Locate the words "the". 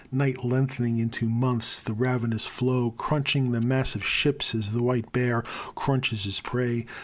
1.79-1.93, 3.51-3.61, 4.71-4.81